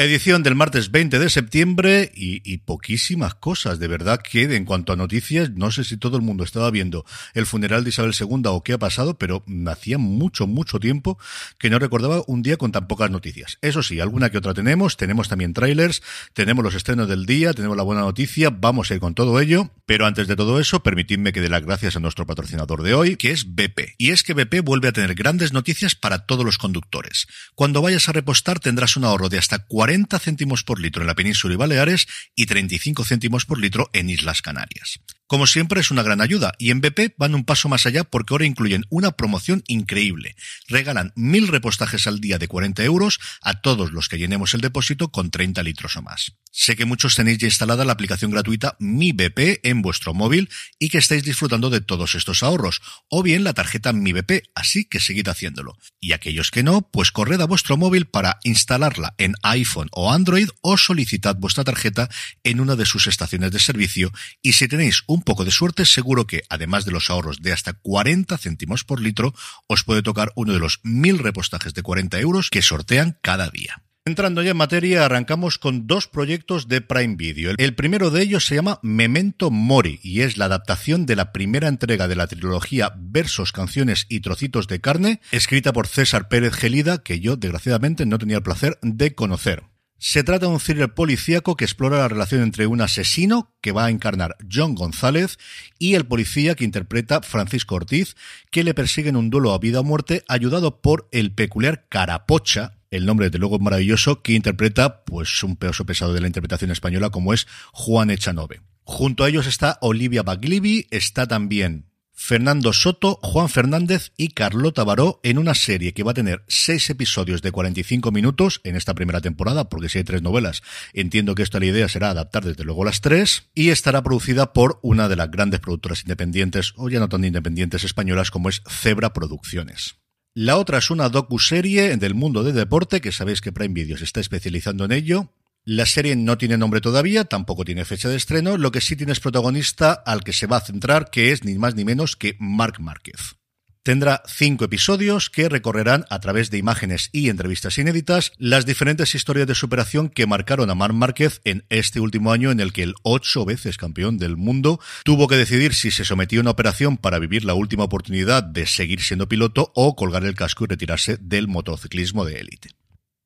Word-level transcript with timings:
Edición 0.00 0.42
del 0.42 0.54
martes 0.54 0.90
20 0.92 1.18
de 1.18 1.28
septiembre 1.28 2.10
y, 2.14 2.56
poquísimas 2.56 3.34
cosas, 3.34 3.78
de 3.78 3.86
verdad 3.86 4.18
que 4.22 4.44
en 4.56 4.64
cuanto 4.64 4.94
a 4.94 4.96
noticias, 4.96 5.50
no 5.50 5.70
sé 5.70 5.84
si 5.84 5.98
todo 5.98 6.16
el 6.16 6.22
mundo 6.22 6.42
estaba 6.42 6.70
viendo 6.70 7.04
el 7.34 7.44
funeral 7.44 7.84
de 7.84 7.90
Isabel 7.90 8.14
II 8.18 8.44
o 8.46 8.62
qué 8.62 8.72
ha 8.72 8.78
pasado, 8.78 9.18
pero 9.18 9.44
hacía 9.66 9.98
mucho, 9.98 10.46
mucho 10.46 10.80
tiempo 10.80 11.18
que 11.58 11.68
no 11.68 11.78
recordaba 11.78 12.22
un 12.26 12.40
día 12.40 12.56
con 12.56 12.72
tan 12.72 12.88
pocas 12.88 13.10
noticias. 13.10 13.58
Eso 13.60 13.82
sí, 13.82 14.00
alguna 14.00 14.30
que 14.30 14.38
otra 14.38 14.54
tenemos, 14.54 14.96
tenemos 14.96 15.28
también 15.28 15.52
trailers, 15.52 16.02
tenemos 16.32 16.64
los 16.64 16.74
estrenos 16.74 17.06
del 17.06 17.26
día, 17.26 17.52
tenemos 17.52 17.76
la 17.76 17.82
buena 17.82 18.00
noticia, 18.00 18.48
vamos 18.48 18.90
a 18.90 18.94
ir 18.94 19.00
con 19.00 19.14
todo 19.14 19.38
ello, 19.38 19.70
pero 19.84 20.06
antes 20.06 20.26
de 20.28 20.36
todo 20.36 20.60
eso, 20.60 20.82
permitidme 20.82 21.34
que 21.34 21.42
dé 21.42 21.50
las 21.50 21.62
gracias 21.62 21.96
a 21.96 22.00
nuestro 22.00 22.24
patrocinador 22.24 22.82
de 22.82 22.94
hoy, 22.94 23.16
que 23.16 23.32
es 23.32 23.54
BP. 23.54 23.96
Y 23.98 24.12
es 24.12 24.22
que 24.22 24.32
BP 24.32 24.64
vuelve 24.64 24.88
a 24.88 24.92
tener 24.92 25.14
grandes 25.14 25.52
noticias 25.52 25.94
para 25.94 26.20
todos 26.20 26.46
los 26.46 26.56
conductores. 26.56 27.26
Cuando 27.54 27.82
vayas 27.82 28.08
a 28.08 28.12
repostar 28.12 28.60
tendrás 28.60 28.96
un 28.96 29.04
ahorro 29.04 29.28
de 29.28 29.36
hasta 29.36 29.58
40 29.66 29.89
40 29.90 30.20
céntimos 30.20 30.62
por 30.62 30.78
litro 30.78 31.02
en 31.02 31.08
la 31.08 31.16
península 31.16 31.54
y 31.54 31.56
Baleares 31.56 32.06
y 32.36 32.46
35 32.46 33.02
céntimos 33.02 33.44
por 33.44 33.58
litro 33.58 33.90
en 33.92 34.08
Islas 34.08 34.40
Canarias. 34.40 35.00
Como 35.30 35.46
siempre 35.46 35.80
es 35.80 35.92
una 35.92 36.02
gran 36.02 36.20
ayuda 36.20 36.54
y 36.58 36.72
en 36.72 36.80
BP 36.80 37.14
van 37.16 37.36
un 37.36 37.44
paso 37.44 37.68
más 37.68 37.86
allá 37.86 38.02
porque 38.02 38.34
ahora 38.34 38.46
incluyen 38.46 38.84
una 38.90 39.12
promoción 39.12 39.62
increíble. 39.68 40.34
Regalan 40.66 41.12
mil 41.14 41.46
repostajes 41.46 42.08
al 42.08 42.20
día 42.20 42.36
de 42.36 42.48
40 42.48 42.82
euros 42.82 43.20
a 43.40 43.60
todos 43.60 43.92
los 43.92 44.08
que 44.08 44.18
llenemos 44.18 44.54
el 44.54 44.60
depósito 44.60 45.12
con 45.12 45.30
30 45.30 45.62
litros 45.62 45.96
o 45.96 46.02
más. 46.02 46.32
Sé 46.52 46.74
que 46.74 46.84
muchos 46.84 47.14
tenéis 47.14 47.38
ya 47.38 47.46
instalada 47.46 47.84
la 47.84 47.92
aplicación 47.92 48.32
gratuita 48.32 48.76
Mi 48.80 49.12
BP 49.12 49.60
en 49.62 49.82
vuestro 49.82 50.14
móvil 50.14 50.50
y 50.80 50.88
que 50.88 50.98
estáis 50.98 51.22
disfrutando 51.22 51.70
de 51.70 51.80
todos 51.80 52.16
estos 52.16 52.42
ahorros, 52.42 52.82
o 53.08 53.22
bien 53.22 53.44
la 53.44 53.54
tarjeta 53.54 53.92
Mi 53.92 54.12
BP, 54.12 54.50
así 54.56 54.84
que 54.84 54.98
seguid 54.98 55.28
haciéndolo. 55.28 55.78
Y 56.00 56.10
aquellos 56.12 56.50
que 56.50 56.64
no, 56.64 56.82
pues 56.90 57.12
corred 57.12 57.40
a 57.40 57.46
vuestro 57.46 57.76
móvil 57.76 58.06
para 58.06 58.40
instalarla 58.42 59.14
en 59.16 59.34
iPhone 59.44 59.90
o 59.92 60.12
Android 60.12 60.48
o 60.60 60.76
solicitad 60.76 61.36
vuestra 61.36 61.62
tarjeta 61.62 62.10
en 62.42 62.58
una 62.58 62.74
de 62.74 62.84
sus 62.84 63.06
estaciones 63.06 63.52
de 63.52 63.60
servicio 63.60 64.12
y 64.42 64.54
si 64.54 64.66
tenéis 64.66 65.04
un 65.06 65.19
poco 65.22 65.44
de 65.44 65.50
suerte 65.50 65.84
seguro 65.84 66.26
que, 66.26 66.42
además 66.48 66.84
de 66.84 66.92
los 66.92 67.10
ahorros 67.10 67.40
de 67.40 67.52
hasta 67.52 67.72
40 67.72 68.36
céntimos 68.38 68.84
por 68.84 69.00
litro, 69.00 69.34
os 69.66 69.84
puede 69.84 70.02
tocar 70.02 70.32
uno 70.36 70.52
de 70.52 70.58
los 70.58 70.80
mil 70.82 71.18
repostajes 71.18 71.74
de 71.74 71.82
40 71.82 72.20
euros 72.20 72.50
que 72.50 72.62
sortean 72.62 73.18
cada 73.22 73.50
día. 73.50 73.82
Entrando 74.06 74.42
ya 74.42 74.52
en 74.52 74.56
materia, 74.56 75.04
arrancamos 75.04 75.58
con 75.58 75.86
dos 75.86 76.08
proyectos 76.08 76.68
de 76.68 76.80
Prime 76.80 77.16
Video. 77.16 77.52
El 77.58 77.74
primero 77.74 78.10
de 78.10 78.22
ellos 78.22 78.46
se 78.46 78.54
llama 78.54 78.80
Memento 78.82 79.50
Mori 79.50 80.00
y 80.02 80.22
es 80.22 80.38
la 80.38 80.46
adaptación 80.46 81.04
de 81.04 81.16
la 81.16 81.32
primera 81.32 81.68
entrega 81.68 82.08
de 82.08 82.16
la 82.16 82.26
trilogía 82.26 82.94
Versos, 82.96 83.52
Canciones 83.52 84.06
y 84.08 84.20
Trocitos 84.20 84.68
de 84.68 84.80
Carne, 84.80 85.20
escrita 85.32 85.74
por 85.74 85.86
César 85.86 86.28
Pérez 86.28 86.54
Gelida, 86.54 87.02
que 87.02 87.20
yo 87.20 87.36
desgraciadamente 87.36 88.06
no 88.06 88.18
tenía 88.18 88.38
el 88.38 88.42
placer 88.42 88.78
de 88.80 89.14
conocer. 89.14 89.64
Se 90.02 90.24
trata 90.24 90.46
de 90.46 90.52
un 90.52 90.58
thriller 90.58 90.94
policíaco 90.94 91.58
que 91.58 91.66
explora 91.66 91.98
la 91.98 92.08
relación 92.08 92.40
entre 92.40 92.66
un 92.66 92.80
asesino 92.80 93.52
que 93.60 93.70
va 93.70 93.84
a 93.84 93.90
encarnar 93.90 94.34
John 94.50 94.74
González 94.74 95.38
y 95.78 95.94
el 95.94 96.06
policía 96.06 96.54
que 96.54 96.64
interpreta 96.64 97.20
Francisco 97.20 97.74
Ortiz, 97.74 98.16
que 98.50 98.64
le 98.64 98.72
persigue 98.72 99.10
en 99.10 99.16
un 99.16 99.28
duelo 99.28 99.52
a 99.52 99.58
vida 99.58 99.80
o 99.80 99.84
muerte 99.84 100.24
ayudado 100.26 100.80
por 100.80 101.06
el 101.12 101.32
peculiar 101.34 101.86
Carapocha, 101.90 102.78
el 102.90 103.04
nombre 103.04 103.28
de 103.28 103.36
luego 103.36 103.58
maravilloso, 103.58 104.22
que 104.22 104.32
interpreta 104.32 105.04
pues 105.04 105.42
un 105.42 105.56
peso 105.56 105.84
pesado 105.84 106.14
de 106.14 106.22
la 106.22 106.28
interpretación 106.28 106.70
española 106.70 107.10
como 107.10 107.34
es 107.34 107.46
Juan 107.74 108.08
Echanove. 108.08 108.62
Junto 108.84 109.24
a 109.24 109.28
ellos 109.28 109.46
está 109.46 109.76
Olivia 109.82 110.22
Baglivi, 110.22 110.86
está 110.90 111.28
también 111.28 111.89
Fernando 112.22 112.74
Soto, 112.74 113.18
Juan 113.22 113.48
Fernández 113.48 114.12
y 114.16 114.28
Carlota 114.28 114.84
Baró 114.84 115.20
en 115.24 115.38
una 115.38 115.54
serie 115.54 115.94
que 115.94 116.02
va 116.02 116.10
a 116.10 116.14
tener 116.14 116.44
seis 116.48 116.88
episodios 116.90 117.40
de 117.40 117.50
45 117.50 118.12
minutos 118.12 118.60
en 118.62 118.76
esta 118.76 118.94
primera 118.94 119.22
temporada, 119.22 119.70
porque 119.70 119.88
si 119.88 119.98
hay 119.98 120.04
tres 120.04 120.20
novelas, 120.20 120.62
entiendo 120.92 121.34
que 121.34 121.42
esta 121.42 121.58
la 121.58 121.64
idea 121.64 121.88
será 121.88 122.10
adaptar 122.10 122.44
desde 122.44 122.62
luego 122.62 122.84
las 122.84 123.00
tres, 123.00 123.48
y 123.54 123.70
estará 123.70 124.02
producida 124.02 124.52
por 124.52 124.78
una 124.82 125.08
de 125.08 125.16
las 125.16 125.30
grandes 125.30 125.60
productoras 125.60 126.02
independientes, 126.02 126.74
o 126.76 126.90
ya 126.90 127.00
no 127.00 127.08
tan 127.08 127.24
independientes 127.24 127.84
españolas 127.84 128.30
como 128.30 128.50
es 128.50 128.62
Zebra 128.68 129.14
Producciones. 129.14 129.96
La 130.34 130.58
otra 130.58 130.78
es 130.78 130.90
una 130.90 131.08
docu-serie 131.08 131.96
del 131.96 132.14
mundo 132.14 132.44
del 132.44 132.54
deporte, 132.54 133.00
que 133.00 133.12
sabéis 133.12 133.40
que 133.40 133.50
Prime 133.50 133.74
Video 133.74 133.96
se 133.96 134.04
está 134.04 134.20
especializando 134.20 134.84
en 134.84 134.92
ello, 134.92 135.32
la 135.64 135.86
serie 135.86 136.16
no 136.16 136.38
tiene 136.38 136.56
nombre 136.56 136.80
todavía, 136.80 137.24
tampoco 137.24 137.64
tiene 137.64 137.84
fecha 137.84 138.08
de 138.08 138.16
estreno, 138.16 138.56
lo 138.56 138.72
que 138.72 138.80
sí 138.80 138.96
tiene 138.96 139.12
es 139.12 139.20
protagonista 139.20 139.92
al 139.92 140.24
que 140.24 140.32
se 140.32 140.46
va 140.46 140.56
a 140.56 140.62
centrar, 140.62 141.10
que 141.10 141.32
es 141.32 141.44
ni 141.44 141.54
más 141.54 141.74
ni 141.74 141.84
menos 141.84 142.16
que 142.16 142.36
Marc 142.38 142.80
Márquez. 142.80 143.36
Tendrá 143.82 144.22
cinco 144.26 144.66
episodios 144.66 145.30
que 145.30 145.48
recorrerán 145.48 146.04
a 146.10 146.20
través 146.20 146.50
de 146.50 146.58
imágenes 146.58 147.08
y 147.12 147.30
entrevistas 147.30 147.78
inéditas 147.78 148.32
las 148.36 148.66
diferentes 148.66 149.14
historias 149.14 149.46
de 149.46 149.54
superación 149.54 150.10
que 150.10 150.26
marcaron 150.26 150.68
a 150.68 150.74
Marc 150.74 150.92
Márquez 150.92 151.40
en 151.44 151.64
este 151.70 151.98
último 151.98 152.30
año 152.30 152.50
en 152.50 152.60
el 152.60 152.74
que 152.74 152.82
el 152.82 152.94
ocho 153.04 153.46
veces 153.46 153.78
campeón 153.78 154.18
del 154.18 154.36
mundo 154.36 154.80
tuvo 155.02 155.28
que 155.28 155.36
decidir 155.36 155.72
si 155.72 155.90
se 155.90 156.04
sometía 156.04 156.40
a 156.40 156.42
una 156.42 156.50
operación 156.50 156.98
para 156.98 157.18
vivir 157.18 157.44
la 157.44 157.54
última 157.54 157.84
oportunidad 157.84 158.42
de 158.42 158.66
seguir 158.66 159.00
siendo 159.00 159.28
piloto 159.28 159.72
o 159.74 159.96
colgar 159.96 160.24
el 160.24 160.34
casco 160.34 160.64
y 160.64 160.68
retirarse 160.68 161.16
del 161.16 161.48
motociclismo 161.48 162.26
de 162.26 162.38
élite. 162.38 162.79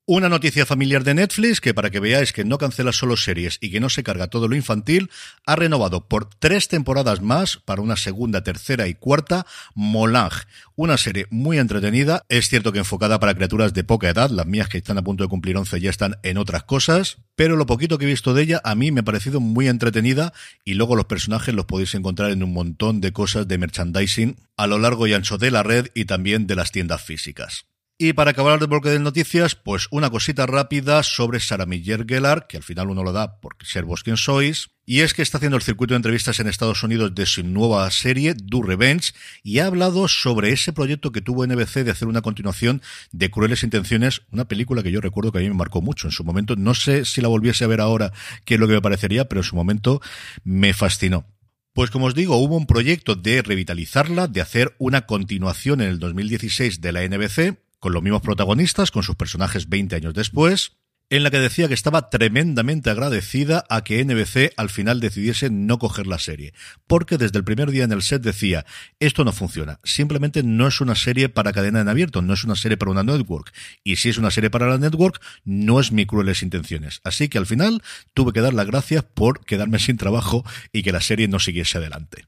Una 0.07 0.29
noticia 0.29 0.67
familiar 0.67 1.03
de 1.03 1.15
Netflix 1.15 1.59
que 1.59 1.73
para 1.73 1.89
que 1.89 1.99
veáis 1.99 2.31
que 2.31 2.45
no 2.45 2.59
cancela 2.59 2.91
solo 2.91 3.17
series 3.17 3.57
y 3.59 3.71
que 3.71 3.79
no 3.79 3.89
se 3.89 4.03
carga 4.03 4.27
todo 4.27 4.47
lo 4.47 4.55
infantil, 4.55 5.09
ha 5.47 5.55
renovado 5.55 6.07
por 6.07 6.29
tres 6.29 6.67
temporadas 6.67 7.23
más 7.23 7.57
para 7.57 7.81
una 7.81 7.95
segunda, 7.95 8.43
tercera 8.43 8.87
y 8.87 8.93
cuarta 8.93 9.47
Molange, 9.73 10.45
una 10.75 10.97
serie 10.97 11.25
muy 11.31 11.57
entretenida, 11.57 12.21
es 12.29 12.49
cierto 12.49 12.71
que 12.71 12.77
enfocada 12.77 13.19
para 13.19 13.33
criaturas 13.33 13.73
de 13.73 13.83
poca 13.83 14.07
edad, 14.07 14.29
las 14.29 14.45
mías 14.45 14.69
que 14.69 14.77
están 14.77 14.99
a 14.99 15.03
punto 15.03 15.23
de 15.23 15.27
cumplir 15.27 15.57
11 15.57 15.81
ya 15.81 15.89
están 15.89 16.17
en 16.21 16.37
otras 16.37 16.65
cosas, 16.65 17.17
pero 17.35 17.55
lo 17.55 17.65
poquito 17.65 17.97
que 17.97 18.05
he 18.05 18.07
visto 18.07 18.35
de 18.35 18.43
ella 18.43 18.61
a 18.63 18.75
mí 18.75 18.91
me 18.91 18.99
ha 18.99 19.03
parecido 19.03 19.39
muy 19.39 19.67
entretenida 19.67 20.33
y 20.63 20.75
luego 20.75 20.95
los 20.95 21.05
personajes 21.05 21.55
los 21.55 21.65
podéis 21.65 21.95
encontrar 21.95 22.29
en 22.29 22.43
un 22.43 22.53
montón 22.53 23.01
de 23.01 23.11
cosas 23.11 23.47
de 23.47 23.57
merchandising 23.57 24.37
a 24.55 24.67
lo 24.67 24.77
largo 24.77 25.07
y 25.07 25.15
ancho 25.15 25.39
de 25.39 25.49
la 25.49 25.63
red 25.63 25.87
y 25.95 26.05
también 26.05 26.45
de 26.45 26.55
las 26.55 26.71
tiendas 26.71 27.01
físicas. 27.01 27.65
Y 27.97 28.11
para 28.11 28.31
acabar 28.31 28.59
el 28.59 28.67
bloque 28.67 28.89
de 28.89 28.99
noticias, 28.99 29.55
pues 29.55 29.87
una 29.89 30.09
cosita 30.09 30.45
rápida 30.45 31.01
sobre 31.01 31.39
Sarah 31.39 31.65
Miller 31.65 32.05
Gellar, 32.05 32.45
que 32.45 32.57
al 32.57 32.63
final 32.63 32.89
uno 32.89 33.03
lo 33.03 33.13
da 33.13 33.39
por 33.39 33.55
ser 33.63 33.85
vos 33.85 34.03
quien 34.03 34.17
sois, 34.17 34.67
y 34.85 34.99
es 34.99 35.13
que 35.13 35.21
está 35.21 35.37
haciendo 35.37 35.55
el 35.55 35.63
circuito 35.63 35.93
de 35.93 35.99
entrevistas 35.99 36.41
en 36.41 36.47
Estados 36.47 36.83
Unidos 36.83 37.15
de 37.15 37.25
su 37.25 37.41
nueva 37.43 37.89
serie, 37.91 38.33
Do 38.33 38.61
Revenge, 38.63 39.13
y 39.43 39.59
ha 39.59 39.67
hablado 39.67 40.09
sobre 40.09 40.51
ese 40.51 40.73
proyecto 40.73 41.13
que 41.13 41.21
tuvo 41.21 41.47
NBC 41.47 41.85
de 41.85 41.91
hacer 41.91 42.09
una 42.09 42.21
continuación 42.21 42.81
de 43.13 43.31
Crueles 43.31 43.63
Intenciones, 43.63 44.23
una 44.29 44.45
película 44.45 44.83
que 44.83 44.91
yo 44.91 44.99
recuerdo 44.99 45.31
que 45.31 45.37
a 45.37 45.41
mí 45.41 45.47
me 45.47 45.55
marcó 45.55 45.81
mucho 45.81 46.07
en 46.07 46.11
su 46.11 46.25
momento. 46.25 46.57
No 46.57 46.73
sé 46.73 47.05
si 47.05 47.21
la 47.21 47.29
volviese 47.29 47.63
a 47.63 47.67
ver 47.67 47.79
ahora, 47.79 48.11
qué 48.43 48.55
es 48.55 48.59
lo 48.59 48.67
que 48.67 48.73
me 48.73 48.81
parecería, 48.81 49.29
pero 49.29 49.39
en 49.39 49.45
su 49.45 49.55
momento 49.55 50.01
me 50.43 50.73
fascinó. 50.73 51.25
Pues 51.71 51.91
como 51.91 52.07
os 52.07 52.15
digo, 52.15 52.35
hubo 52.37 52.57
un 52.57 52.67
proyecto 52.67 53.15
de 53.15 53.41
revitalizarla, 53.41 54.27
de 54.27 54.41
hacer 54.41 54.75
una 54.79 55.05
continuación 55.05 55.79
en 55.79 55.87
el 55.89 55.99
2016 55.99 56.81
de 56.81 56.91
la 56.91 57.07
NBC, 57.07 57.64
con 57.85 57.93
los 57.93 58.01
mismos 58.01 58.23
protagonistas, 58.23 58.89
con 58.89 59.03
sus 59.03 59.15
personajes 59.15 59.69
20 59.69 59.95
años 59.95 60.15
después. 60.15 60.71
en 61.11 61.21
la 61.21 61.29
que 61.29 61.37
decía 61.37 61.67
que 61.67 61.75
estaba 61.75 62.09
tremendamente 62.09 62.89
agradecida 62.89 63.63
a 63.69 63.83
que 63.83 64.03
NBC 64.03 64.53
al 64.57 64.71
final 64.71 64.99
decidiese 64.99 65.51
no 65.51 65.77
coger 65.77 66.07
la 66.07 66.17
serie, 66.17 66.55
porque 66.87 67.19
desde 67.19 67.37
el 67.37 67.43
primer 67.43 67.69
día 67.69 67.83
en 67.83 67.91
el 67.91 68.01
set 68.01 68.23
decía, 68.23 68.65
esto 68.99 69.23
no 69.23 69.31
funciona, 69.31 69.79
simplemente 69.83 70.41
no 70.41 70.65
es 70.65 70.81
una 70.81 70.95
serie 70.95 71.29
para 71.29 71.53
cadena 71.53 71.79
en 71.79 71.87
abierto, 71.87 72.23
no 72.23 72.33
es 72.33 72.43
una 72.43 72.55
serie 72.55 72.75
para 72.75 72.89
una 72.89 73.03
network, 73.03 73.53
y 73.83 73.97
si 73.97 74.09
es 74.09 74.17
una 74.17 74.31
serie 74.31 74.49
para 74.49 74.67
la 74.67 74.79
network, 74.79 75.21
no 75.43 75.79
es 75.79 75.91
mi 75.91 76.07
crueles 76.07 76.41
intenciones. 76.41 77.01
Así 77.03 77.29
que 77.29 77.37
al 77.37 77.45
final 77.45 77.83
tuve 78.15 78.33
que 78.33 78.41
dar 78.41 78.55
las 78.55 78.65
gracias 78.65 79.03
por 79.03 79.45
quedarme 79.45 79.77
sin 79.85 79.97
trabajo 79.97 80.43
y 80.73 80.81
que 80.81 80.91
la 80.91 81.01
serie 81.01 81.27
no 81.27 81.37
siguiese 81.37 81.77
adelante 81.77 82.25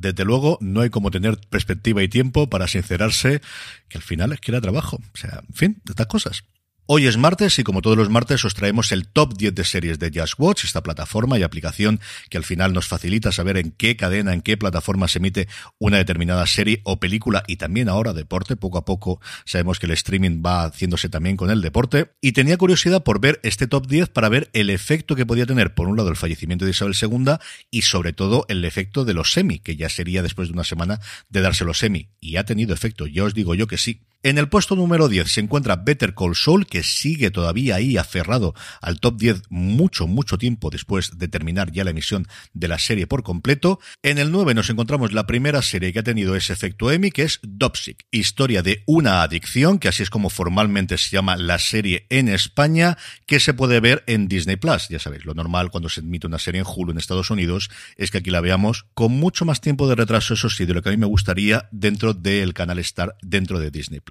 desde 0.00 0.24
luego 0.24 0.58
no 0.60 0.80
hay 0.80 0.90
como 0.90 1.10
tener 1.10 1.38
perspectiva 1.50 2.02
y 2.02 2.08
tiempo 2.08 2.48
para 2.48 2.66
sincerarse 2.68 3.40
que 3.88 3.98
al 3.98 4.02
final 4.02 4.32
es 4.32 4.40
que 4.40 4.50
era 4.50 4.60
trabajo. 4.60 4.98
O 5.12 5.16
sea, 5.16 5.42
en 5.46 5.54
fin, 5.54 5.82
estas 5.86 6.06
cosas. 6.06 6.44
Hoy 6.92 7.06
es 7.06 7.16
martes 7.16 7.56
y 7.60 7.62
como 7.62 7.82
todos 7.82 7.96
los 7.96 8.10
martes 8.10 8.44
os 8.44 8.54
traemos 8.54 8.90
el 8.90 9.06
top 9.06 9.34
10 9.36 9.54
de 9.54 9.62
series 9.62 10.00
de 10.00 10.10
Just 10.12 10.34
Watch, 10.38 10.64
esta 10.64 10.82
plataforma 10.82 11.38
y 11.38 11.44
aplicación 11.44 12.00
que 12.28 12.36
al 12.36 12.42
final 12.42 12.72
nos 12.72 12.88
facilita 12.88 13.30
saber 13.30 13.58
en 13.58 13.70
qué 13.70 13.94
cadena, 13.94 14.34
en 14.34 14.42
qué 14.42 14.56
plataforma 14.56 15.06
se 15.06 15.20
emite 15.20 15.46
una 15.78 15.98
determinada 15.98 16.44
serie 16.48 16.80
o 16.82 16.98
película 16.98 17.44
y 17.46 17.58
también 17.58 17.88
ahora 17.88 18.12
deporte. 18.12 18.56
Poco 18.56 18.76
a 18.76 18.84
poco 18.84 19.20
sabemos 19.44 19.78
que 19.78 19.86
el 19.86 19.92
streaming 19.92 20.42
va 20.44 20.64
haciéndose 20.64 21.08
también 21.08 21.36
con 21.36 21.52
el 21.52 21.62
deporte. 21.62 22.10
Y 22.20 22.32
tenía 22.32 22.56
curiosidad 22.56 23.04
por 23.04 23.20
ver 23.20 23.38
este 23.44 23.68
top 23.68 23.86
10 23.86 24.08
para 24.08 24.28
ver 24.28 24.50
el 24.52 24.68
efecto 24.68 25.14
que 25.14 25.26
podía 25.26 25.46
tener, 25.46 25.74
por 25.74 25.86
un 25.86 25.96
lado, 25.96 26.08
el 26.08 26.16
fallecimiento 26.16 26.64
de 26.64 26.72
Isabel 26.72 26.96
II 27.00 27.34
y 27.70 27.82
sobre 27.82 28.12
todo 28.12 28.46
el 28.48 28.64
efecto 28.64 29.04
de 29.04 29.14
los 29.14 29.30
semi, 29.30 29.60
que 29.60 29.76
ya 29.76 29.88
sería 29.88 30.24
después 30.24 30.48
de 30.48 30.54
una 30.54 30.64
semana 30.64 30.98
de 31.28 31.40
darse 31.40 31.64
los 31.64 31.78
semi. 31.78 32.08
Y 32.18 32.34
ha 32.34 32.44
tenido 32.44 32.74
efecto, 32.74 33.06
ya 33.06 33.22
os 33.22 33.32
digo 33.32 33.54
yo 33.54 33.68
que 33.68 33.78
sí. 33.78 34.00
En 34.22 34.36
el 34.36 34.50
puesto 34.50 34.76
número 34.76 35.08
10 35.08 35.32
se 35.32 35.40
encuentra 35.40 35.76
Better 35.76 36.14
Call 36.14 36.36
Saul, 36.36 36.66
que 36.66 36.82
sigue 36.82 37.30
todavía 37.30 37.76
ahí 37.76 37.96
aferrado 37.96 38.52
al 38.82 39.00
top 39.00 39.16
10 39.16 39.42
mucho, 39.48 40.06
mucho 40.06 40.36
tiempo 40.36 40.68
después 40.68 41.16
de 41.16 41.26
terminar 41.26 41.72
ya 41.72 41.84
la 41.84 41.92
emisión 41.92 42.28
de 42.52 42.68
la 42.68 42.78
serie 42.78 43.06
por 43.06 43.22
completo. 43.22 43.80
En 44.02 44.18
el 44.18 44.30
9 44.30 44.52
nos 44.52 44.68
encontramos 44.68 45.14
la 45.14 45.26
primera 45.26 45.62
serie 45.62 45.94
que 45.94 46.00
ha 46.00 46.02
tenido 46.02 46.36
ese 46.36 46.52
efecto 46.52 46.90
Emmy, 46.90 47.10
que 47.10 47.22
es 47.22 47.40
Dopsic, 47.42 48.04
historia 48.10 48.62
de 48.62 48.82
una 48.84 49.22
adicción, 49.22 49.78
que 49.78 49.88
así 49.88 50.02
es 50.02 50.10
como 50.10 50.28
formalmente 50.28 50.98
se 50.98 51.08
llama 51.08 51.38
la 51.38 51.58
serie 51.58 52.06
en 52.10 52.28
España, 52.28 52.98
que 53.24 53.40
se 53.40 53.54
puede 53.54 53.80
ver 53.80 54.04
en 54.06 54.28
Disney 54.28 54.56
Plus. 54.56 54.88
Ya 54.90 54.98
sabéis, 54.98 55.24
lo 55.24 55.32
normal 55.32 55.70
cuando 55.70 55.88
se 55.88 56.00
emite 56.00 56.26
una 56.26 56.38
serie 56.38 56.60
en 56.60 56.66
Hulu 56.66 56.92
en 56.92 56.98
Estados 56.98 57.30
Unidos 57.30 57.70
es 57.96 58.10
que 58.10 58.18
aquí 58.18 58.28
la 58.28 58.42
veamos 58.42 58.84
con 58.92 59.12
mucho 59.12 59.46
más 59.46 59.62
tiempo 59.62 59.88
de 59.88 59.94
retraso, 59.94 60.34
eso 60.34 60.50
sí, 60.50 60.66
de 60.66 60.74
lo 60.74 60.82
que 60.82 60.90
a 60.90 60.92
mí 60.92 60.98
me 60.98 61.06
gustaría 61.06 61.70
dentro 61.72 62.12
del 62.12 62.52
canal 62.52 62.78
Star, 62.80 63.16
dentro 63.22 63.58
de 63.58 63.70
Disney. 63.70 64.02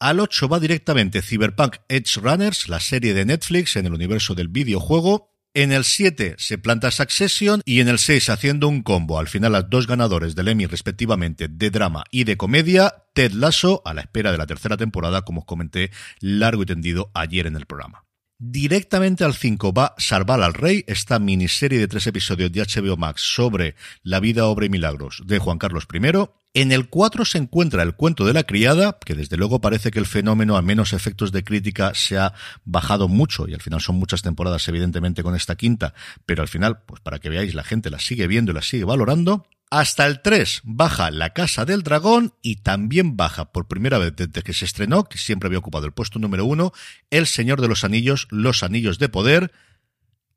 Al 0.00 0.20
8 0.20 0.48
va 0.48 0.60
directamente 0.60 1.22
Cyberpunk 1.22 1.76
Edge 1.88 2.20
Runners, 2.20 2.68
la 2.68 2.78
serie 2.78 3.14
de 3.14 3.24
Netflix 3.24 3.76
en 3.76 3.86
el 3.86 3.94
universo 3.94 4.34
del 4.34 4.48
videojuego. 4.48 5.34
En 5.54 5.72
el 5.72 5.82
7 5.82 6.36
se 6.38 6.58
planta 6.58 6.90
Succession 6.90 7.62
y 7.64 7.80
en 7.80 7.88
el 7.88 7.98
6 7.98 8.30
haciendo 8.30 8.68
un 8.68 8.82
combo, 8.82 9.18
al 9.18 9.26
final 9.26 9.52
las 9.52 9.68
dos 9.68 9.86
ganadores 9.86 10.36
del 10.36 10.48
Emmy 10.48 10.66
respectivamente 10.66 11.48
de 11.48 11.70
drama 11.70 12.04
y 12.12 12.24
de 12.24 12.36
comedia, 12.36 13.06
Ted 13.14 13.32
Lasso 13.32 13.82
a 13.84 13.94
la 13.94 14.02
espera 14.02 14.30
de 14.30 14.38
la 14.38 14.46
tercera 14.46 14.76
temporada, 14.76 15.22
como 15.22 15.40
os 15.40 15.46
comenté 15.46 15.90
largo 16.20 16.62
y 16.62 16.66
tendido 16.66 17.10
ayer 17.14 17.46
en 17.46 17.56
el 17.56 17.66
programa. 17.66 18.07
Directamente 18.40 19.24
al 19.24 19.34
5 19.34 19.72
va 19.72 19.96
Salvar 19.98 20.40
al 20.42 20.54
Rey, 20.54 20.84
esta 20.86 21.18
miniserie 21.18 21.80
de 21.80 21.88
tres 21.88 22.06
episodios 22.06 22.52
de 22.52 22.62
HBO 22.62 22.96
Max 22.96 23.20
sobre 23.20 23.74
la 24.04 24.20
vida, 24.20 24.46
obra 24.46 24.66
y 24.66 24.68
milagros 24.68 25.22
de 25.26 25.40
Juan 25.40 25.58
Carlos 25.58 25.88
I. 25.92 26.28
En 26.54 26.70
el 26.70 26.88
4 26.88 27.24
se 27.24 27.38
encuentra 27.38 27.82
El 27.82 27.96
cuento 27.96 28.24
de 28.24 28.32
la 28.32 28.44
criada, 28.44 28.96
que 29.04 29.16
desde 29.16 29.36
luego 29.36 29.60
parece 29.60 29.90
que 29.90 29.98
el 29.98 30.06
fenómeno, 30.06 30.56
a 30.56 30.62
menos 30.62 30.92
efectos 30.92 31.32
de 31.32 31.42
crítica, 31.42 31.94
se 31.94 32.16
ha 32.16 32.32
bajado 32.64 33.08
mucho, 33.08 33.48
y 33.48 33.54
al 33.54 33.60
final 33.60 33.80
son 33.80 33.96
muchas 33.96 34.22
temporadas, 34.22 34.68
evidentemente, 34.68 35.24
con 35.24 35.34
esta 35.34 35.56
quinta, 35.56 35.92
pero 36.24 36.40
al 36.40 36.48
final, 36.48 36.82
pues 36.86 37.00
para 37.00 37.18
que 37.18 37.30
veáis, 37.30 37.56
la 37.56 37.64
gente 37.64 37.90
la 37.90 37.98
sigue 37.98 38.28
viendo 38.28 38.52
y 38.52 38.54
la 38.54 38.62
sigue 38.62 38.84
valorando. 38.84 39.48
Hasta 39.70 40.06
el 40.06 40.22
3 40.22 40.62
baja 40.64 41.10
La 41.10 41.34
Casa 41.34 41.66
del 41.66 41.82
Dragón 41.82 42.32
y 42.40 42.56
también 42.56 43.18
baja 43.18 43.52
por 43.52 43.68
primera 43.68 43.98
vez 43.98 44.14
desde 44.16 44.42
que 44.42 44.54
se 44.54 44.64
estrenó, 44.64 45.04
que 45.04 45.18
siempre 45.18 45.48
había 45.48 45.58
ocupado 45.58 45.84
el 45.84 45.92
puesto 45.92 46.18
número 46.18 46.46
1, 46.46 46.72
El 47.10 47.26
Señor 47.26 47.60
de 47.60 47.68
los 47.68 47.84
Anillos, 47.84 48.28
Los 48.30 48.62
Anillos 48.62 48.98
de 48.98 49.10
Poder, 49.10 49.52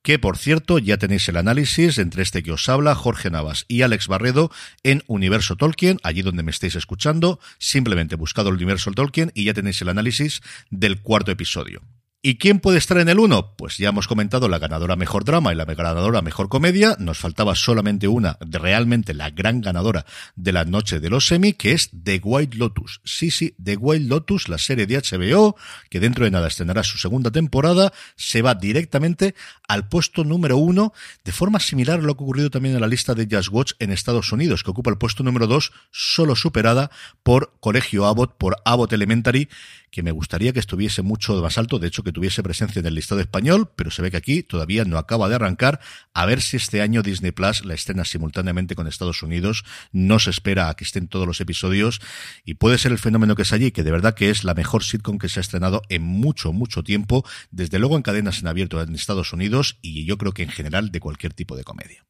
que 0.01 0.19
por 0.19 0.37
cierto 0.37 0.79
ya 0.79 0.97
tenéis 0.97 1.29
el 1.29 1.37
análisis 1.37 1.97
entre 1.97 2.23
este 2.23 2.43
que 2.43 2.51
os 2.51 2.67
habla, 2.67 2.93
Jorge 2.93 3.29
Navas 3.29 3.63
y 3.69 3.83
Alex 3.83 4.07
Barredo 4.07 4.51
en 4.83 5.03
Universo 5.07 5.55
Tolkien, 5.55 5.99
allí 6.03 6.23
donde 6.23 6.43
me 6.43 6.51
estéis 6.51 6.75
escuchando, 6.75 7.39
simplemente 7.57 8.17
buscado 8.17 8.49
el 8.49 8.55
Universo 8.55 8.91
Tolkien 8.91 9.31
y 9.33 9.45
ya 9.45 9.53
tenéis 9.53 9.81
el 9.81 9.89
análisis 9.89 10.41
del 10.71 11.01
cuarto 11.01 11.31
episodio. 11.31 11.83
¿Y 12.23 12.38
quién 12.38 12.59
puede 12.59 12.77
estar 12.77 13.00
en 13.00 13.09
el 13.09 13.18
1? 13.18 13.56
Pues 13.56 13.79
ya 13.79 13.89
hemos 13.89 14.07
comentado 14.07 14.47
la 14.47 14.59
ganadora 14.59 14.95
mejor 14.95 15.25
drama 15.25 15.53
y 15.53 15.56
la 15.56 15.65
ganadora 15.65 16.21
mejor 16.21 16.50
comedia. 16.50 16.95
Nos 17.00 17.18
faltaba 17.18 17.56
solamente 17.56 18.07
una, 18.07 18.38
realmente 18.41 19.15
la 19.15 19.31
gran 19.31 19.59
ganadora 19.59 20.06
de 20.35 20.51
la 20.51 20.63
noche 20.63 21.00
de 21.00 21.09
los 21.09 21.25
semi, 21.25 21.53
que 21.53 21.71
es 21.71 21.89
The 22.03 22.21
White 22.23 22.57
Lotus. 22.57 23.01
Sí, 23.03 23.31
sí, 23.31 23.56
The 23.63 23.75
White 23.75 24.06
Lotus, 24.06 24.50
la 24.50 24.59
serie 24.59 24.85
de 24.85 24.97
HBO, 24.97 25.56
que 25.89 26.00
dentro 26.00 26.23
de 26.23 26.29
nada 26.29 26.47
estrenará 26.47 26.83
su 26.83 27.00
segunda 27.00 27.31
temporada, 27.31 27.91
se 28.15 28.44
va 28.44 28.53
directamente 28.53 29.33
al 29.67 29.89
puesto 29.89 30.24
número 30.24 30.57
uno, 30.57 30.94
de 31.25 31.31
forma 31.31 31.59
similar 31.59 32.01
a 32.01 32.03
lo 32.03 32.15
que 32.15 32.21
ha 32.21 32.25
ocurrido 32.25 32.51
también 32.51 32.75
en 32.75 32.81
la 32.81 32.88
lista 32.88 33.15
de 33.15 33.27
Just 33.31 33.50
Watch 33.51 33.71
en 33.79 33.91
Estados 33.91 34.31
Unidos, 34.31 34.63
que 34.63 34.69
ocupa 34.69 34.91
el 34.91 35.00
puesto 35.00 35.24
número 35.24 35.47
dos, 35.47 35.71
solo 35.89 36.35
superada 36.35 36.91
por 37.24 37.56
Colegio 37.59 38.06
Abbott, 38.06 38.38
por 38.38 38.57
Abbott 38.63 38.94
Elementary, 38.94 39.50
que 39.91 40.03
me 40.03 40.11
gustaría 40.11 40.53
que 40.53 40.59
estuviese 40.59 41.01
mucho 41.01 41.39
más 41.41 41.57
alto, 41.57 41.77
de 41.77 41.88
hecho 41.88 42.03
que 42.03 42.13
tuviese 42.13 42.41
presencia 42.41 42.79
en 42.79 42.85
el 42.85 42.95
listado 42.95 43.21
español, 43.21 43.69
pero 43.75 43.91
se 43.91 44.01
ve 44.01 44.09
que 44.09 44.17
aquí 44.17 44.41
todavía 44.41 44.85
no 44.85 44.97
acaba 44.97 45.27
de 45.29 45.35
arrancar, 45.35 45.81
a 46.13 46.25
ver 46.25 46.41
si 46.41 46.57
este 46.57 46.81
año 46.81 47.03
Disney 47.03 47.31
Plus 47.31 47.65
la 47.65 47.73
estrena 47.73 48.05
simultáneamente 48.05 48.75
con 48.75 48.88
Estados 48.88 49.21
Unidos, 49.21 49.63
no 49.91 50.17
se 50.19 50.29
espera 50.29 50.69
a 50.69 50.75
que 50.75 50.85
estén 50.85 51.07
todos 51.07 51.27
los 51.27 51.41
episodios, 51.41 52.01
y 52.45 52.55
puede 52.55 52.77
ser 52.77 52.93
el 52.93 52.99
fenómeno 52.99 53.35
que 53.35 53.41
es 53.41 53.53
allí, 53.53 53.71
que 53.71 53.83
de 53.83 53.91
verdad 53.91 54.15
que 54.15 54.29
es 54.29 54.43
la 54.43 54.53
mejor 54.53 54.83
sitcom 54.83 55.17
que 55.17 55.29
se 55.29 55.39
ha 55.39 55.41
estrenado 55.41 55.81
en 55.89 56.01
mucho, 56.01 56.53
mucho 56.53 56.83
tiempo, 56.83 57.25
desde 57.51 57.77
luego 57.77 57.97
en 57.97 58.03
cadenas 58.03 58.39
en 58.39 58.47
abierto 58.47 58.81
en 58.81 58.95
Estados 58.95 59.33
Unidos, 59.33 59.77
y 59.81 60.05
yo 60.05 60.17
creo 60.17 60.31
que 60.31 60.43
en 60.43 60.49
general 60.49 60.91
de 60.91 60.99
cualquier 61.01 61.33
tipo 61.33 61.57
de 61.57 61.65
comedia. 61.65 62.05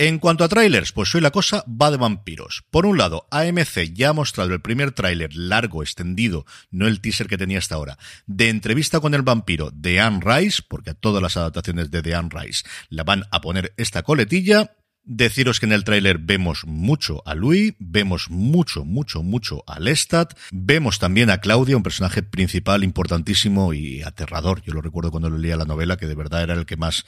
En 0.00 0.20
cuanto 0.20 0.44
a 0.44 0.48
trailers, 0.48 0.92
pues 0.92 1.12
hoy 1.16 1.20
la 1.20 1.32
cosa 1.32 1.64
va 1.66 1.90
de 1.90 1.96
vampiros. 1.96 2.62
Por 2.70 2.86
un 2.86 2.98
lado, 2.98 3.26
AMC 3.32 3.92
ya 3.92 4.10
ha 4.10 4.12
mostrado 4.12 4.54
el 4.54 4.60
primer 4.60 4.92
tráiler 4.92 5.34
largo, 5.34 5.82
extendido, 5.82 6.46
no 6.70 6.86
el 6.86 7.00
teaser 7.00 7.26
que 7.26 7.36
tenía 7.36 7.58
hasta 7.58 7.74
ahora, 7.74 7.98
de 8.28 8.48
entrevista 8.48 9.00
con 9.00 9.12
el 9.14 9.22
vampiro 9.22 9.72
de 9.72 9.98
Anne 9.98 10.20
Rice, 10.22 10.62
porque 10.68 10.90
a 10.90 10.94
todas 10.94 11.20
las 11.20 11.36
adaptaciones 11.36 11.90
de 11.90 12.00
The 12.02 12.14
Anne 12.14 12.30
Rice 12.32 12.62
la 12.90 13.02
van 13.02 13.24
a 13.32 13.40
poner 13.40 13.74
esta 13.76 14.04
coletilla. 14.04 14.70
Deciros 15.02 15.58
que 15.58 15.66
en 15.66 15.72
el 15.72 15.82
tráiler 15.82 16.18
vemos 16.18 16.64
mucho 16.64 17.26
a 17.26 17.34
Louis, 17.34 17.74
vemos 17.80 18.30
mucho, 18.30 18.84
mucho, 18.84 19.24
mucho 19.24 19.64
a 19.66 19.80
Lestat, 19.80 20.38
vemos 20.52 21.00
también 21.00 21.28
a 21.28 21.38
Claudia, 21.38 21.76
un 21.76 21.82
personaje 21.82 22.22
principal 22.22 22.84
importantísimo 22.84 23.74
y 23.74 24.02
aterrador. 24.02 24.62
Yo 24.62 24.74
lo 24.74 24.80
recuerdo 24.80 25.10
cuando 25.10 25.28
leía 25.28 25.56
la 25.56 25.64
novela, 25.64 25.96
que 25.96 26.06
de 26.06 26.14
verdad 26.14 26.44
era 26.44 26.54
el 26.54 26.66
que 26.66 26.76
más 26.76 27.04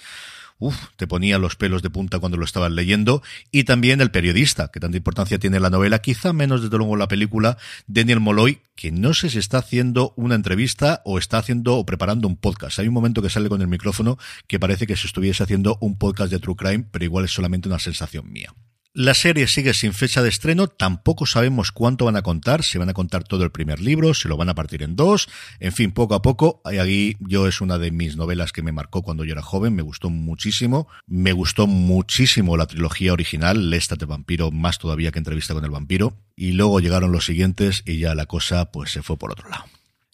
uf, 0.60 0.76
te 0.96 1.08
ponía 1.08 1.38
los 1.38 1.56
pelos 1.56 1.82
de 1.82 1.90
punta 1.90 2.20
cuando 2.20 2.38
lo 2.38 2.44
estabas 2.44 2.70
leyendo, 2.70 3.22
y 3.50 3.64
también 3.64 4.00
el 4.00 4.12
periodista, 4.12 4.68
que 4.68 4.78
tanta 4.78 4.96
importancia 4.96 5.38
tiene 5.38 5.58
la 5.58 5.70
novela, 5.70 6.00
quizá 6.00 6.32
menos 6.32 6.62
desde 6.62 6.76
luego 6.76 6.96
la 6.96 7.08
película, 7.08 7.58
Daniel 7.88 8.20
Molloy, 8.20 8.60
que 8.76 8.92
no 8.92 9.12
sé 9.12 9.28
si 9.28 9.38
está 9.38 9.58
haciendo 9.58 10.14
una 10.16 10.36
entrevista 10.36 11.02
o 11.04 11.18
está 11.18 11.38
haciendo 11.38 11.76
o 11.76 11.84
preparando 11.84 12.28
un 12.28 12.36
podcast. 12.36 12.78
Hay 12.78 12.88
un 12.88 12.94
momento 12.94 13.22
que 13.22 13.30
sale 13.30 13.48
con 13.48 13.60
el 13.60 13.68
micrófono 13.68 14.18
que 14.46 14.60
parece 14.60 14.86
que 14.86 14.96
se 14.96 15.06
estuviese 15.06 15.42
haciendo 15.42 15.78
un 15.80 15.98
podcast 15.98 16.30
de 16.30 16.38
True 16.38 16.56
Crime, 16.56 16.84
pero 16.90 17.04
igual 17.04 17.24
es 17.24 17.32
solamente 17.32 17.68
una 17.68 17.78
sensación 17.78 18.30
mía. 18.30 18.54
La 18.92 19.14
serie 19.14 19.46
sigue 19.46 19.72
sin 19.72 19.92
fecha 19.92 20.20
de 20.20 20.28
estreno, 20.28 20.66
tampoco 20.66 21.24
sabemos 21.24 21.70
cuánto 21.70 22.06
van 22.06 22.16
a 22.16 22.22
contar, 22.22 22.64
si 22.64 22.76
van 22.76 22.88
a 22.88 22.92
contar 22.92 23.22
todo 23.22 23.44
el 23.44 23.52
primer 23.52 23.78
libro, 23.78 24.14
si 24.14 24.26
lo 24.26 24.36
van 24.36 24.48
a 24.48 24.56
partir 24.56 24.82
en 24.82 24.96
dos, 24.96 25.28
en 25.60 25.70
fin, 25.70 25.92
poco 25.92 26.16
a 26.16 26.22
poco. 26.22 26.60
Ahí 26.64 27.16
yo 27.20 27.46
es 27.46 27.60
una 27.60 27.78
de 27.78 27.92
mis 27.92 28.16
novelas 28.16 28.50
que 28.50 28.62
me 28.62 28.72
marcó 28.72 29.02
cuando 29.02 29.24
yo 29.24 29.30
era 29.30 29.42
joven, 29.42 29.76
me 29.76 29.82
gustó 29.82 30.10
muchísimo, 30.10 30.88
me 31.06 31.32
gustó 31.32 31.68
muchísimo 31.68 32.56
la 32.56 32.66
trilogía 32.66 33.12
original, 33.12 33.70
Lestat 33.70 34.00
de 34.00 34.06
vampiro, 34.06 34.50
más 34.50 34.80
todavía 34.80 35.12
que 35.12 35.20
entrevista 35.20 35.54
con 35.54 35.64
el 35.64 35.70
vampiro, 35.70 36.16
y 36.34 36.50
luego 36.50 36.80
llegaron 36.80 37.12
los 37.12 37.26
siguientes 37.26 37.84
y 37.86 37.98
ya 37.98 38.16
la 38.16 38.26
cosa 38.26 38.72
pues 38.72 38.90
se 38.90 39.02
fue 39.02 39.16
por 39.16 39.30
otro 39.30 39.48
lado. 39.50 39.66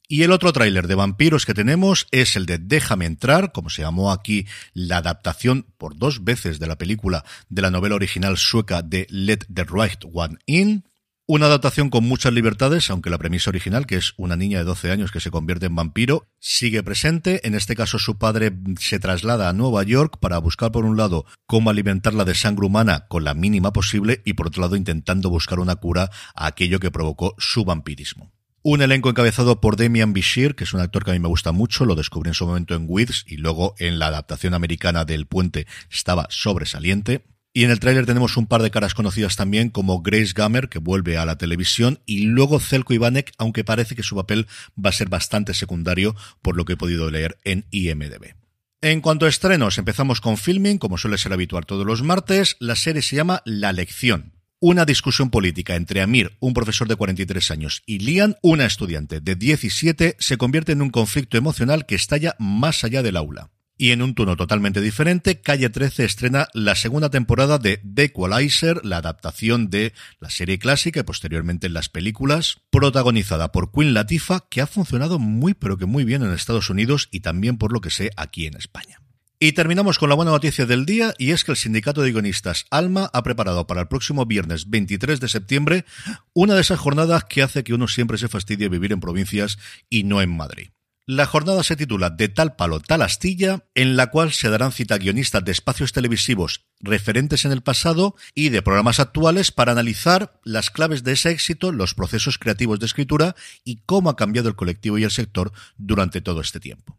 Y 0.08 0.22
el 0.22 0.30
otro 0.30 0.52
tráiler 0.52 0.86
de 0.86 0.94
vampiros 0.94 1.46
que 1.46 1.54
tenemos 1.54 2.06
es 2.12 2.36
el 2.36 2.46
de 2.46 2.58
Déjame 2.58 3.06
entrar, 3.06 3.50
como 3.50 3.70
se 3.70 3.82
llamó 3.82 4.12
aquí 4.12 4.46
la 4.72 4.98
adaptación 4.98 5.66
por 5.78 5.96
dos 5.96 6.22
veces 6.22 6.60
de 6.60 6.68
la 6.68 6.78
película 6.78 7.24
de 7.48 7.62
la 7.62 7.72
novela 7.72 7.96
original 7.96 8.36
sueca 8.36 8.82
de 8.82 9.08
Let 9.10 9.40
the 9.52 9.64
Right 9.64 10.04
One 10.12 10.38
In. 10.46 10.84
Una 11.26 11.46
adaptación 11.46 11.90
con 11.90 12.04
muchas 12.04 12.32
libertades, 12.32 12.88
aunque 12.88 13.10
la 13.10 13.18
premisa 13.18 13.50
original, 13.50 13.84
que 13.84 13.96
es 13.96 14.14
una 14.16 14.36
niña 14.36 14.58
de 14.58 14.64
12 14.64 14.92
años 14.92 15.10
que 15.10 15.18
se 15.18 15.32
convierte 15.32 15.66
en 15.66 15.74
vampiro, 15.74 16.28
sigue 16.38 16.84
presente. 16.84 17.40
En 17.44 17.56
este 17.56 17.74
caso, 17.74 17.98
su 17.98 18.16
padre 18.16 18.52
se 18.78 19.00
traslada 19.00 19.48
a 19.48 19.52
Nueva 19.52 19.82
York 19.82 20.18
para 20.20 20.38
buscar, 20.38 20.70
por 20.70 20.84
un 20.84 20.96
lado, 20.96 21.26
cómo 21.46 21.70
alimentarla 21.70 22.24
de 22.24 22.36
sangre 22.36 22.66
humana 22.66 23.06
con 23.08 23.24
la 23.24 23.34
mínima 23.34 23.72
posible 23.72 24.22
y, 24.24 24.34
por 24.34 24.46
otro 24.46 24.62
lado, 24.62 24.76
intentando 24.76 25.28
buscar 25.30 25.58
una 25.58 25.74
cura 25.74 26.12
a 26.36 26.46
aquello 26.46 26.78
que 26.78 26.92
provocó 26.92 27.34
su 27.38 27.64
vampirismo. 27.64 28.35
Un 28.68 28.82
elenco 28.82 29.08
encabezado 29.08 29.60
por 29.60 29.76
Damian 29.76 30.12
Bishir, 30.12 30.56
que 30.56 30.64
es 30.64 30.74
un 30.74 30.80
actor 30.80 31.04
que 31.04 31.12
a 31.12 31.14
mí 31.14 31.20
me 31.20 31.28
gusta 31.28 31.52
mucho, 31.52 31.84
lo 31.84 31.94
descubrí 31.94 32.30
en 32.30 32.34
su 32.34 32.48
momento 32.48 32.74
en 32.74 32.86
Wiz 32.88 33.22
y 33.24 33.36
luego 33.36 33.76
en 33.78 34.00
la 34.00 34.08
adaptación 34.08 34.54
americana 34.54 35.04
del 35.04 35.26
Puente 35.26 35.68
estaba 35.88 36.26
sobresaliente. 36.30 37.24
Y 37.52 37.62
en 37.62 37.70
el 37.70 37.78
tráiler 37.78 38.06
tenemos 38.06 38.36
un 38.36 38.48
par 38.48 38.62
de 38.62 38.72
caras 38.72 38.94
conocidas 38.94 39.36
también, 39.36 39.70
como 39.70 40.02
Grace 40.02 40.32
Gummer, 40.36 40.68
que 40.68 40.80
vuelve 40.80 41.16
a 41.16 41.24
la 41.24 41.38
televisión, 41.38 42.00
y 42.06 42.22
luego 42.22 42.58
Zelko 42.58 42.92
Ivanek, 42.92 43.34
aunque 43.38 43.62
parece 43.62 43.94
que 43.94 44.02
su 44.02 44.16
papel 44.16 44.48
va 44.76 44.90
a 44.90 44.92
ser 44.92 45.08
bastante 45.08 45.54
secundario, 45.54 46.16
por 46.42 46.56
lo 46.56 46.64
que 46.64 46.72
he 46.72 46.76
podido 46.76 47.08
leer 47.08 47.38
en 47.44 47.66
IMDB. 47.70 48.34
En 48.80 49.00
cuanto 49.00 49.26
a 49.26 49.28
estrenos, 49.28 49.78
empezamos 49.78 50.20
con 50.20 50.38
filming, 50.38 50.78
como 50.78 50.98
suele 50.98 51.18
ser 51.18 51.32
habitual 51.32 51.66
todos 51.66 51.86
los 51.86 52.02
martes. 52.02 52.56
La 52.58 52.74
serie 52.74 53.02
se 53.02 53.14
llama 53.14 53.42
La 53.44 53.72
Lección, 53.72 54.35
una 54.60 54.84
discusión 54.84 55.30
política 55.30 55.76
entre 55.76 56.00
Amir, 56.00 56.36
un 56.40 56.54
profesor 56.54 56.88
de 56.88 56.96
43 56.96 57.50
años, 57.50 57.82
y 57.86 57.98
Lian, 57.98 58.36
una 58.42 58.66
estudiante 58.66 59.20
de 59.20 59.34
17, 59.34 60.16
se 60.18 60.36
convierte 60.38 60.72
en 60.72 60.82
un 60.82 60.90
conflicto 60.90 61.36
emocional 61.36 61.86
que 61.86 61.94
estalla 61.94 62.34
más 62.38 62.84
allá 62.84 63.02
del 63.02 63.16
aula. 63.16 63.50
Y 63.78 63.90
en 63.90 64.00
un 64.00 64.14
tono 64.14 64.36
totalmente 64.36 64.80
diferente, 64.80 65.42
Calle 65.42 65.68
13 65.68 66.06
estrena 66.06 66.48
la 66.54 66.74
segunda 66.74 67.10
temporada 67.10 67.58
de 67.58 67.76
The 67.76 68.04
Equalizer, 68.04 68.82
la 68.86 68.96
adaptación 68.96 69.68
de 69.68 69.92
la 70.18 70.30
serie 70.30 70.58
clásica 70.58 71.00
y 71.00 71.02
posteriormente 71.02 71.66
en 71.66 71.74
las 71.74 71.90
películas, 71.90 72.56
protagonizada 72.70 73.52
por 73.52 73.70
Queen 73.70 73.92
Latifah, 73.92 74.46
que 74.48 74.62
ha 74.62 74.66
funcionado 74.66 75.18
muy 75.18 75.52
pero 75.52 75.76
que 75.76 75.84
muy 75.84 76.04
bien 76.04 76.22
en 76.22 76.32
Estados 76.32 76.70
Unidos 76.70 77.08
y 77.10 77.20
también 77.20 77.58
por 77.58 77.70
lo 77.70 77.82
que 77.82 77.90
sé 77.90 78.10
aquí 78.16 78.46
en 78.46 78.56
España. 78.56 79.00
Y 79.38 79.52
terminamos 79.52 79.98
con 79.98 80.08
la 80.08 80.14
buena 80.14 80.30
noticia 80.30 80.64
del 80.64 80.86
día 80.86 81.12
y 81.18 81.32
es 81.32 81.44
que 81.44 81.50
el 81.52 81.58
sindicato 81.58 82.00
de 82.00 82.10
guionistas 82.10 82.64
Alma 82.70 83.10
ha 83.12 83.22
preparado 83.22 83.66
para 83.66 83.82
el 83.82 83.88
próximo 83.88 84.24
viernes 84.24 84.70
23 84.70 85.20
de 85.20 85.28
septiembre 85.28 85.84
una 86.32 86.54
de 86.54 86.62
esas 86.62 86.78
jornadas 86.78 87.24
que 87.24 87.42
hace 87.42 87.62
que 87.62 87.74
uno 87.74 87.86
siempre 87.86 88.16
se 88.16 88.28
fastidie 88.28 88.70
vivir 88.70 88.92
en 88.92 89.00
provincias 89.00 89.58
y 89.90 90.04
no 90.04 90.22
en 90.22 90.34
Madrid. 90.34 90.70
La 91.04 91.26
jornada 91.26 91.62
se 91.62 91.76
titula 91.76 92.08
De 92.08 92.28
tal 92.28 92.56
palo, 92.56 92.80
tal 92.80 93.02
astilla, 93.02 93.64
en 93.74 93.96
la 93.96 94.06
cual 94.06 94.32
se 94.32 94.48
darán 94.48 94.72
cita 94.72 94.96
guionistas 94.96 95.44
de 95.44 95.52
espacios 95.52 95.92
televisivos 95.92 96.64
referentes 96.80 97.44
en 97.44 97.52
el 97.52 97.62
pasado 97.62 98.16
y 98.34 98.48
de 98.48 98.62
programas 98.62 99.00
actuales 99.00 99.52
para 99.52 99.72
analizar 99.72 100.40
las 100.44 100.70
claves 100.70 101.04
de 101.04 101.12
ese 101.12 101.30
éxito, 101.30 101.72
los 101.72 101.94
procesos 101.94 102.38
creativos 102.38 102.80
de 102.80 102.86
escritura 102.86 103.36
y 103.64 103.82
cómo 103.84 104.08
ha 104.08 104.16
cambiado 104.16 104.48
el 104.48 104.56
colectivo 104.56 104.96
y 104.96 105.04
el 105.04 105.10
sector 105.10 105.52
durante 105.76 106.22
todo 106.22 106.40
este 106.40 106.58
tiempo. 106.58 106.98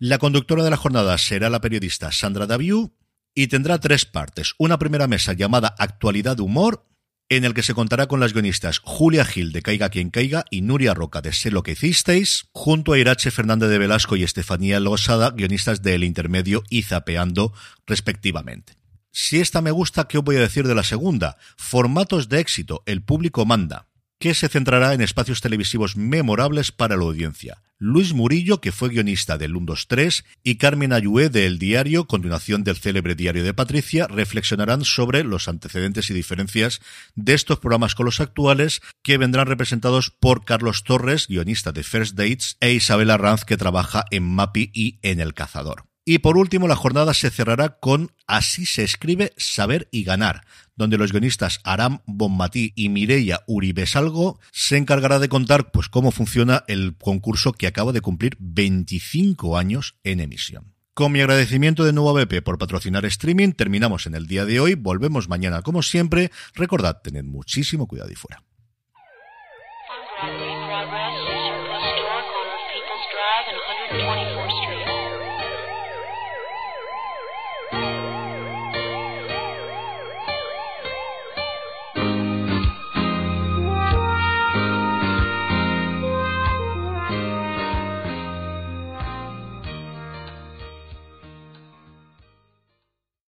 La 0.00 0.18
conductora 0.18 0.62
de 0.62 0.70
la 0.70 0.76
jornada 0.76 1.18
será 1.18 1.50
la 1.50 1.60
periodista 1.60 2.12
Sandra 2.12 2.46
Daviu 2.46 2.94
y 3.34 3.48
tendrá 3.48 3.80
tres 3.80 4.04
partes. 4.04 4.54
Una 4.56 4.78
primera 4.78 5.08
mesa 5.08 5.32
llamada 5.32 5.74
Actualidad 5.76 6.38
Humor, 6.38 6.86
en 7.28 7.44
el 7.44 7.52
que 7.52 7.64
se 7.64 7.74
contará 7.74 8.06
con 8.06 8.20
las 8.20 8.32
guionistas 8.32 8.78
Julia 8.84 9.24
Gil 9.24 9.50
de 9.50 9.60
Caiga 9.60 9.88
quien 9.88 10.10
caiga 10.10 10.44
y 10.52 10.60
Nuria 10.60 10.94
Roca 10.94 11.20
de 11.20 11.32
Sé 11.32 11.50
lo 11.50 11.64
que 11.64 11.72
hicisteis, 11.72 12.46
junto 12.52 12.92
a 12.92 12.98
Irache 13.00 13.32
Fernández 13.32 13.70
de 13.70 13.78
Velasco 13.78 14.14
y 14.14 14.22
Estefanía 14.22 14.78
Losada, 14.78 15.30
guionistas 15.30 15.82
de 15.82 15.96
El 15.96 16.04
Intermedio 16.04 16.62
y 16.70 16.82
Zapeando, 16.82 17.52
respectivamente. 17.84 18.74
Si 19.10 19.40
esta 19.40 19.62
me 19.62 19.72
gusta, 19.72 20.06
¿qué 20.06 20.18
os 20.18 20.24
voy 20.24 20.36
a 20.36 20.40
decir 20.40 20.68
de 20.68 20.76
la 20.76 20.84
segunda? 20.84 21.38
Formatos 21.56 22.28
de 22.28 22.38
éxito, 22.38 22.84
el 22.86 23.02
público 23.02 23.44
manda 23.46 23.87
que 24.18 24.34
se 24.34 24.48
centrará 24.48 24.94
en 24.94 25.00
espacios 25.00 25.40
televisivos 25.40 25.96
memorables 25.96 26.72
para 26.72 26.96
la 26.96 27.04
audiencia. 27.04 27.62
Luis 27.80 28.12
Murillo, 28.12 28.60
que 28.60 28.72
fue 28.72 28.88
guionista 28.88 29.38
del 29.38 29.54
1, 29.54 29.74
3, 29.86 30.24
y 30.42 30.56
Carmen 30.56 30.92
Ayué 30.92 31.28
de 31.28 31.46
El 31.46 31.60
Diario, 31.60 32.06
continuación 32.06 32.64
del 32.64 32.76
célebre 32.76 33.14
Diario 33.14 33.44
de 33.44 33.54
Patricia, 33.54 34.08
reflexionarán 34.08 34.84
sobre 34.84 35.22
los 35.22 35.46
antecedentes 35.46 36.10
y 36.10 36.14
diferencias 36.14 36.80
de 37.14 37.34
estos 37.34 37.60
programas 37.60 37.94
con 37.94 38.06
los 38.06 38.20
actuales, 38.20 38.80
que 39.04 39.16
vendrán 39.16 39.46
representados 39.46 40.10
por 40.10 40.44
Carlos 40.44 40.82
Torres, 40.82 41.28
guionista 41.28 41.70
de 41.70 41.84
First 41.84 42.16
Dates, 42.16 42.56
e 42.60 42.72
Isabela 42.72 43.16
Ranz, 43.16 43.44
que 43.44 43.56
trabaja 43.56 44.04
en 44.10 44.24
Mapi 44.24 44.72
y 44.74 44.98
en 45.02 45.20
El 45.20 45.34
Cazador. 45.34 45.84
Y 46.10 46.20
por 46.20 46.38
último, 46.38 46.68
la 46.68 46.74
jornada 46.74 47.12
se 47.12 47.28
cerrará 47.28 47.80
con 47.80 48.12
Así 48.26 48.64
se 48.64 48.82
escribe 48.82 49.34
Saber 49.36 49.88
y 49.90 50.04
Ganar, 50.04 50.46
donde 50.74 50.96
los 50.96 51.12
guionistas 51.12 51.60
Aram 51.64 51.98
Bonmatí 52.06 52.72
y 52.74 52.88
Mireia 52.88 53.42
Uribe 53.46 53.84
Salgo 53.84 54.40
se 54.50 54.78
encargará 54.78 55.18
de 55.18 55.28
contar 55.28 55.70
pues, 55.70 55.90
cómo 55.90 56.10
funciona 56.10 56.64
el 56.66 56.96
concurso 56.96 57.52
que 57.52 57.66
acaba 57.66 57.92
de 57.92 58.00
cumplir 58.00 58.38
25 58.38 59.58
años 59.58 59.96
en 60.02 60.20
emisión. 60.20 60.72
Con 60.94 61.12
mi 61.12 61.20
agradecimiento 61.20 61.84
de 61.84 61.92
nuevo 61.92 62.16
a 62.16 62.24
BP 62.24 62.42
por 62.42 62.56
patrocinar 62.56 63.04
streaming, 63.04 63.52
terminamos 63.52 64.06
en 64.06 64.14
el 64.14 64.26
día 64.26 64.46
de 64.46 64.60
hoy, 64.60 64.76
volvemos 64.76 65.28
mañana 65.28 65.60
como 65.60 65.82
siempre, 65.82 66.30
recordad 66.54 67.02
tened 67.02 67.24
muchísimo 67.24 67.86
cuidado 67.86 68.10
y 68.10 68.14
fuera. 68.14 68.42